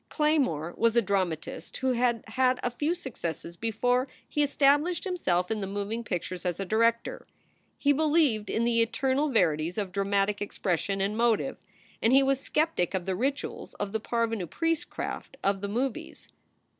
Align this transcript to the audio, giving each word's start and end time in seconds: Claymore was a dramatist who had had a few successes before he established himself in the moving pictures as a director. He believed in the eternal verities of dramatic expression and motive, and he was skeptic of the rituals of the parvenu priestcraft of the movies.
Claymore 0.09 0.73
was 0.79 0.95
a 0.95 1.01
dramatist 1.03 1.77
who 1.77 1.91
had 1.91 2.23
had 2.29 2.59
a 2.63 2.71
few 2.71 2.95
successes 2.95 3.55
before 3.55 4.07
he 4.27 4.41
established 4.41 5.03
himself 5.03 5.51
in 5.51 5.61
the 5.61 5.67
moving 5.67 6.03
pictures 6.03 6.43
as 6.43 6.59
a 6.59 6.65
director. 6.65 7.27
He 7.77 7.93
believed 7.93 8.49
in 8.49 8.63
the 8.63 8.81
eternal 8.81 9.29
verities 9.29 9.77
of 9.77 9.91
dramatic 9.91 10.41
expression 10.41 11.01
and 11.01 11.15
motive, 11.15 11.59
and 12.01 12.11
he 12.11 12.23
was 12.23 12.39
skeptic 12.39 12.95
of 12.95 13.05
the 13.05 13.15
rituals 13.15 13.75
of 13.75 13.91
the 13.91 13.99
parvenu 14.01 14.47
priestcraft 14.49 15.37
of 15.43 15.61
the 15.61 15.67
movies. 15.69 16.29